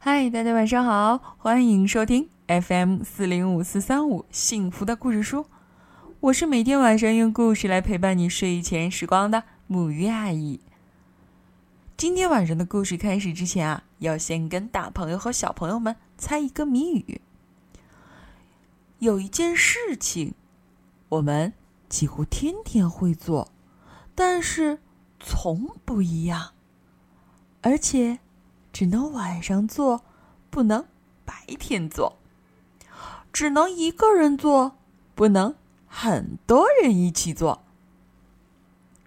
[0.00, 5.46] 嗨，大家晚上好，欢迎收听 FM 四零五四三五幸福的故事书。
[6.20, 10.60] 我是每天晚上用故事来陪伴你睡前时光的母鱼阿姨。
[11.96, 17.20] 今天晚上的故事开始之前啊，要先跟大朋友和小朋友们猜一个谜语。
[19.00, 20.34] 有一件事情，
[21.08, 21.52] 我们
[21.88, 23.50] 几乎天天会做，
[24.14, 24.78] 但是
[25.18, 26.52] 从不一样，
[27.62, 28.20] 而且。
[28.78, 30.04] 只能晚上做，
[30.50, 30.86] 不能
[31.24, 32.12] 白天做；
[33.32, 34.76] 只能一个人做，
[35.16, 35.56] 不能
[35.88, 37.64] 很多人一起做。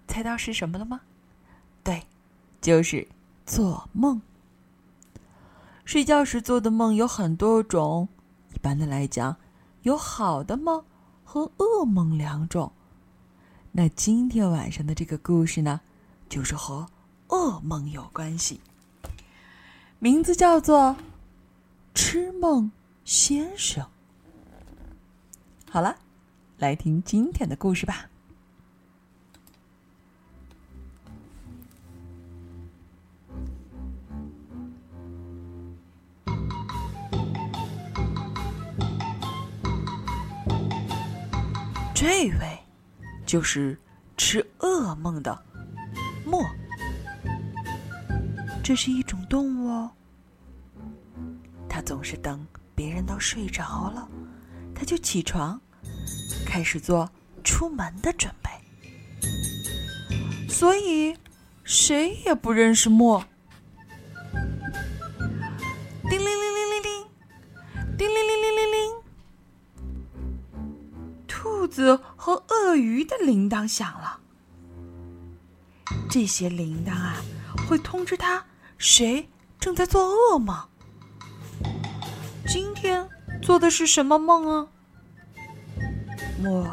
[0.10, 1.00] 猜到是什么了吗？
[1.86, 2.06] 对，
[2.60, 3.08] 就是
[3.46, 4.22] 做梦。
[5.86, 8.10] 睡觉时做的梦有很多种，
[8.54, 9.38] 一般的来讲，
[9.84, 10.84] 有好的梦
[11.24, 12.74] 和噩梦两种。
[13.72, 15.80] 那今天晚上的这个故事呢，
[16.28, 16.86] 就是和
[17.30, 18.60] 噩梦有关系。
[20.04, 20.80] 名字叫做
[21.94, 22.72] 《吃梦
[23.06, 23.84] 先生》。
[25.70, 25.96] 好了，
[26.58, 28.10] 来听今天的故事吧。
[41.94, 42.60] 这位
[43.24, 43.78] 就是
[44.18, 45.40] 吃噩梦的
[46.26, 46.44] 墨。
[48.64, 49.92] 这是一种动物哦。
[51.68, 52.46] 它总是等
[52.76, 54.08] 别人都睡着了，
[54.76, 55.60] 它就起床，
[56.46, 57.10] 开始做
[57.44, 58.50] 出门的准备。
[60.48, 61.16] 所以，
[61.64, 63.24] 谁也不认识莫。
[66.10, 67.06] 叮铃铃铃铃铃，
[67.98, 68.94] 叮铃铃铃铃铃。
[71.28, 74.20] 兔子和鳄鱼的铃铛响了。
[76.10, 77.16] 这些铃铛啊，
[77.68, 78.46] 会通知他。
[78.82, 79.30] 谁
[79.60, 80.58] 正在做噩梦？
[82.48, 83.08] 今天
[83.40, 84.68] 做的是什么梦啊？
[86.42, 86.68] 莫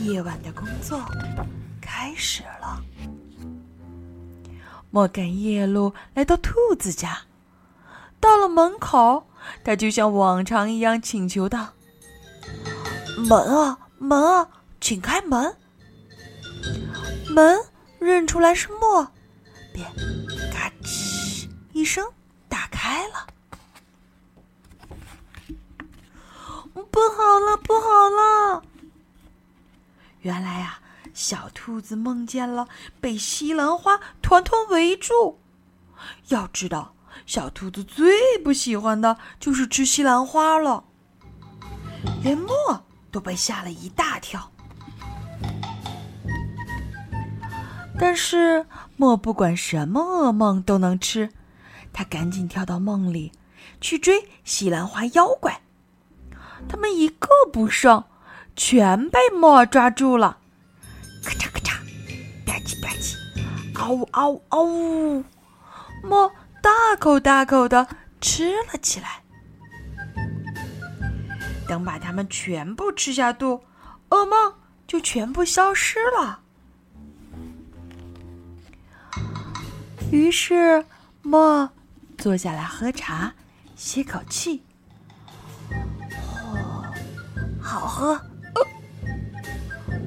[0.00, 1.00] 夜晚的工作
[1.80, 2.82] 开始了。
[4.90, 7.16] 莫赶夜路来到兔子家，
[8.18, 9.24] 到了门口，
[9.62, 11.68] 他就像往常一样请求道
[13.16, 14.48] ：“门啊，门啊，
[14.80, 15.54] 请开门！”
[17.32, 17.56] 门
[18.00, 19.06] 认出来是莫，
[19.72, 19.88] 便。
[21.72, 22.06] 一声
[22.48, 23.26] 打开了，
[26.74, 28.62] 不好了，不好了！
[30.20, 30.78] 原来呀，
[31.14, 32.68] 小兔子梦见了
[33.00, 35.40] 被西兰花团团围住。
[36.28, 36.94] 要知道，
[37.24, 40.84] 小兔子最不喜欢的就是吃西兰花了，
[42.22, 44.50] 连墨都被吓了一大跳。
[47.98, 48.66] 但是
[48.96, 51.32] 墨不管什么噩梦都能吃。
[51.92, 53.32] 他赶紧跳到梦里，
[53.80, 55.60] 去追西兰花妖怪。
[56.68, 58.02] 他们一个不剩，
[58.56, 60.38] 全被墨抓住了。
[61.22, 61.76] 咔嚓咔嚓，
[62.46, 63.16] 吧唧吧唧，
[63.74, 65.24] 嗷呜嗷呜嗷呜！
[66.02, 66.32] 墨
[66.62, 67.86] 大口大口的
[68.20, 69.22] 吃了起来。
[71.68, 73.62] 等把它们全部吃下肚，
[74.08, 74.54] 噩梦
[74.86, 76.40] 就全部消失了。
[80.10, 80.84] 于是
[81.20, 81.70] 墨。
[82.22, 83.34] 坐下来喝茶，
[83.74, 84.62] 歇口气。
[85.72, 86.84] 哦，
[87.60, 88.20] 好喝。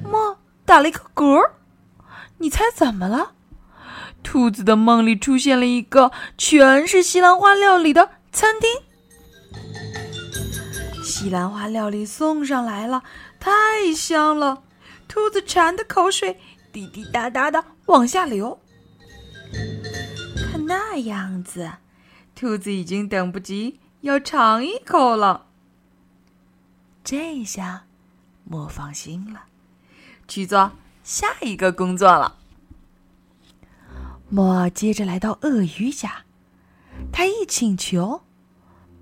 [0.02, 1.56] 莫打了一个嗝儿，
[2.38, 3.32] 你猜怎么了？
[4.22, 8.70] 兔子的梦里出现了一个全是西兰花料理的餐厅。
[11.04, 13.02] 西兰花料理送上来了，
[13.38, 14.62] 太香了，
[15.06, 16.40] 兔子馋的口水
[16.72, 18.58] 滴滴答答的往下流。
[20.50, 21.70] 看那样子。
[22.36, 25.46] 兔子已经等不及要尝一口了。
[27.02, 27.86] 这下，
[28.44, 29.44] 莫放心了，
[30.28, 32.36] 去做下一个工作了。
[34.28, 36.24] 莫接着来到鳄鱼家，
[37.10, 38.20] 他一请求，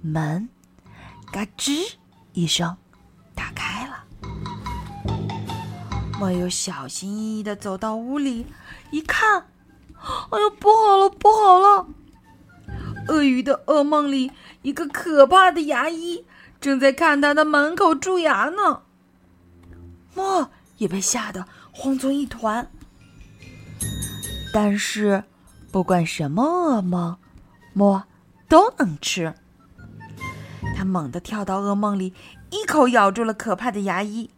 [0.00, 0.48] 门
[1.32, 1.96] 嘎吱
[2.34, 2.76] 一声
[3.34, 4.04] 打开了。
[6.20, 8.46] 莫又小心翼翼的走到屋里，
[8.92, 9.48] 一看，
[10.31, 11.73] 哎呦，不好了，不好了！
[13.24, 14.30] 鳄鱼的噩梦里，
[14.60, 16.26] 一个可怕的牙医
[16.60, 18.82] 正在看他的门口蛀牙呢。
[20.14, 22.70] 莫也被吓得慌作一团。
[24.52, 25.24] 但是，
[25.72, 27.16] 不管什么噩梦，
[27.72, 28.04] 莫
[28.46, 29.34] 都能吃。
[30.76, 32.12] 他猛地跳到噩梦里，
[32.50, 34.28] 一口咬住了可怕的牙医，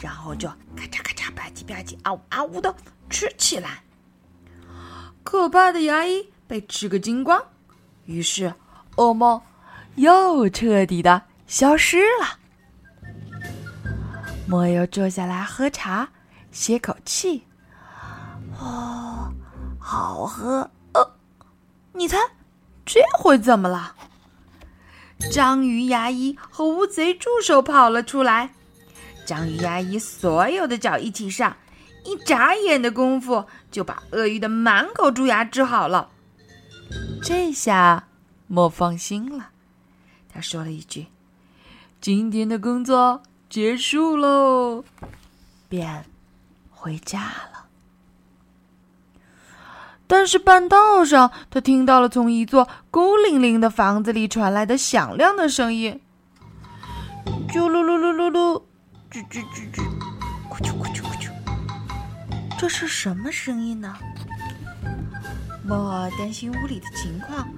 [0.00, 2.74] 然后就咔嚓咔嚓吧唧吧唧啊呜啊呜的
[3.10, 3.84] 吃起来。
[5.22, 7.44] 可怕的牙医被吃个精光。
[8.10, 8.52] 于是，
[8.96, 9.40] 噩梦
[9.94, 12.36] 又彻底的消失了。
[14.48, 16.08] 莫又坐下来喝茶，
[16.50, 17.44] 歇口气。
[18.58, 19.32] 哦，
[19.78, 20.68] 好喝。
[20.92, 21.14] 呃，
[21.92, 22.18] 你猜，
[22.84, 23.94] 这回怎么了？
[25.30, 28.50] 章鱼牙医和乌贼助手跑了出来。
[29.24, 31.56] 章鱼牙医所有的脚一起上，
[32.04, 36.10] 一眨眼的功夫就把鳄鱼的满口蛀牙治好了。
[37.22, 38.08] 这下
[38.46, 39.50] 莫放心了，
[40.32, 41.06] 他说了一句
[42.00, 44.84] ：“今天的工作结束喽。”
[45.68, 46.04] 便
[46.70, 47.66] 回家了。
[50.06, 56.00] 但是半道上，他听到了从一座孤零零的房子里传来的响亮的声音
[57.48, 58.62] ：“啾噜噜噜噜噜，
[59.12, 59.82] 啾啾啾啾，
[60.48, 61.30] 咕啾咕啾咕啾。”
[62.58, 63.96] 这是什么声音呢？
[65.64, 67.48] 莫担心屋里的情况，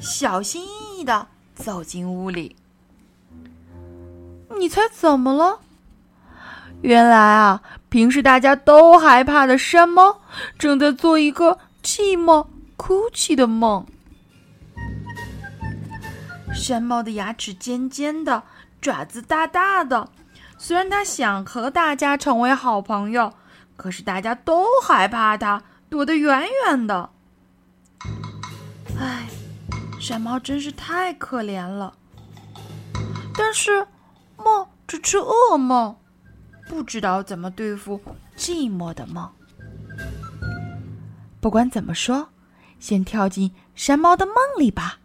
[0.00, 2.56] 小心翼翼的走进屋里。
[4.58, 5.60] 你猜怎么了？
[6.82, 10.20] 原来啊，平时大家都害怕的山猫
[10.58, 11.58] 正在做一个。
[11.82, 12.46] 寂寞、
[12.76, 13.86] 哭泣的梦。
[16.52, 18.42] 山猫的牙齿尖尖的，
[18.82, 20.10] 爪子大大的。
[20.58, 23.32] 虽然它想和大家成为好朋友，
[23.78, 27.08] 可是大家都害怕它，躲得远远的。
[29.00, 29.26] 唉，
[29.98, 31.94] 山猫真是太可怜了。
[33.34, 33.86] 但是，
[34.36, 35.96] 梦只吃噩梦，
[36.68, 37.98] 不知道怎么对付
[38.36, 39.30] 寂寞的梦。
[41.40, 42.28] 不管怎么说，
[42.78, 44.98] 先跳进山猫的梦里吧。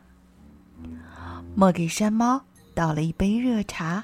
[1.55, 2.41] 莫给山猫
[2.73, 4.03] 倒了一杯热茶，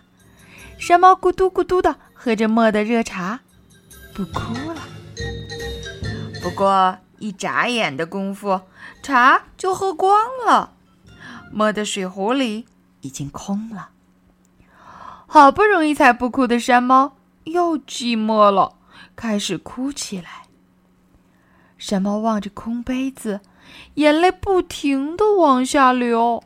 [0.80, 3.42] 山猫咕嘟咕嘟的喝着莫的热茶，
[4.14, 4.82] 不哭了。
[6.42, 8.62] 不过一眨眼的功夫，
[9.02, 10.16] 茶就喝光
[10.46, 10.74] 了，
[11.52, 12.66] 莫的水壶里
[13.02, 13.90] 已经空了。
[15.28, 17.14] 好不容易才不哭的山猫
[17.46, 18.76] 又寂寞了，
[19.16, 20.44] 开始哭起来。
[21.78, 23.42] 山猫望着空杯子，
[23.96, 26.44] 眼泪不停的往下流。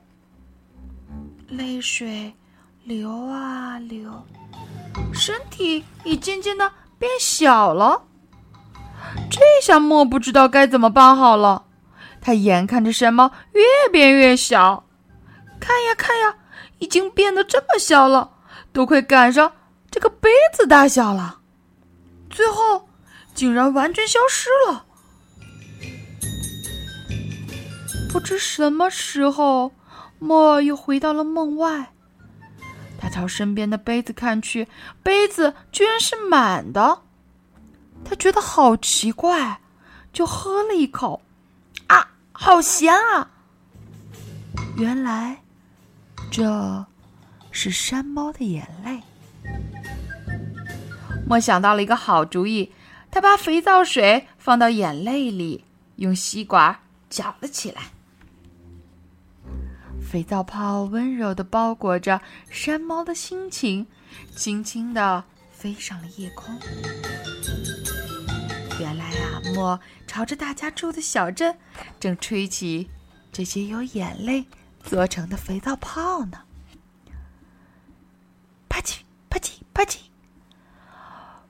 [1.50, 2.34] 泪水
[2.86, 4.24] 流啊流，
[5.13, 8.04] 身体也渐渐的变小了。
[9.30, 11.64] 这下莫不知道该怎么办好了。
[12.25, 14.83] 他眼看着山猫越变越小，
[15.60, 16.36] 看呀看呀，
[16.80, 18.31] 已经变得这么小了，
[18.74, 19.51] 都快赶上
[19.92, 21.42] 这个杯子大小了。
[22.27, 22.89] 最后，
[23.36, 24.86] 竟然完全消失了。
[28.12, 29.71] 不知什么时候，
[30.18, 31.94] 莫又回到了梦外。
[32.98, 34.68] 他朝身边的杯子看去，
[35.04, 37.04] 杯子居然是满的。
[38.04, 39.62] 他觉得好奇怪，
[40.12, 41.21] 就喝了一口，
[42.37, 43.31] 好咸啊！
[44.77, 45.41] 原来
[46.29, 46.85] 这
[47.49, 49.01] 是山猫的眼泪。
[51.27, 52.71] 莫想到了一个好主意，
[53.09, 55.63] 他把肥皂水放到眼泪里，
[55.95, 56.77] 用吸管
[57.09, 57.83] 搅了起来。
[60.01, 62.21] 肥皂泡温柔的包裹着
[62.51, 63.87] 山猫的心情，
[64.35, 66.53] 轻轻的飞上了夜空。
[68.79, 69.09] 原来
[69.56, 71.57] 我，朝着大家住的小镇，
[72.00, 72.90] 正吹起
[73.31, 74.46] 这些由眼泪
[74.84, 76.44] 做成的肥皂泡呢。
[78.68, 78.97] 啪叽
[79.30, 79.97] 啪叽啪叽，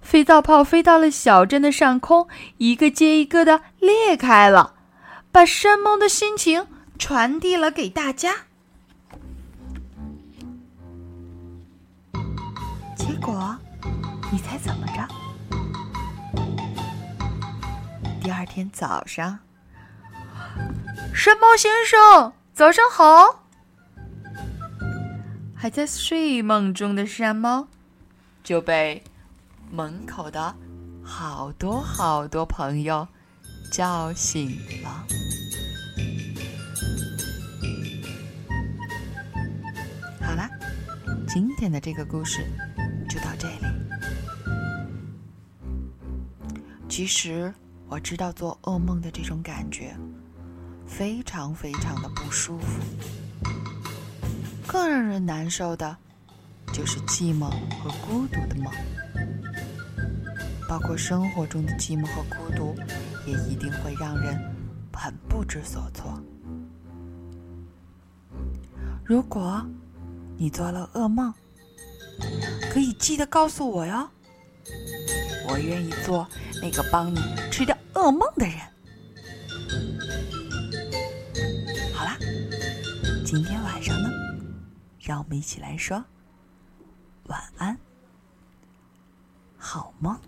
[0.01, 4.75] 肥皂泡飞到了小镇的上空，一个接一个的裂开了，
[5.31, 6.67] 把山猫的心情。
[6.97, 8.33] 传递了给大家，
[12.95, 13.57] 结果
[14.31, 14.84] 你猜怎么
[18.25, 19.37] 第二天早上，
[21.13, 23.45] 山猫先生，早上好！
[25.55, 27.67] 还在睡梦中的山猫
[28.43, 29.03] 就被
[29.69, 30.55] 门口的
[31.03, 33.07] 好多好多朋友
[33.71, 35.05] 叫醒了。
[40.19, 40.49] 好了
[41.27, 42.43] 今天的这个故事
[43.07, 43.57] 就到这里。
[46.89, 47.53] 其实
[47.87, 49.95] 我知道做噩梦的这种感觉
[50.87, 52.81] 非常非常的不舒服，
[54.67, 55.95] 更让人难受的，
[56.73, 57.49] 就是寂寞
[57.81, 58.73] 和孤独的梦。
[60.67, 62.75] 包括生活中的寂寞和孤独，
[63.25, 64.37] 也一定会让人
[64.91, 66.21] 很不知所措。
[69.03, 69.65] 如果。
[70.37, 71.33] 你做了噩梦，
[72.69, 74.09] 可以记得告诉我哟。
[75.47, 76.27] 我愿意做
[76.61, 77.19] 那个帮你
[77.51, 78.57] 吃掉噩梦的人。
[81.93, 82.17] 好啦，
[83.25, 84.09] 今天晚上呢，
[84.99, 86.03] 让我们一起来说
[87.27, 87.77] 晚安，
[89.57, 90.19] 好梦。